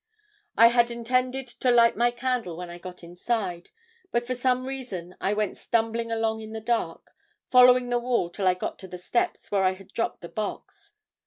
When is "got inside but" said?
2.79-4.25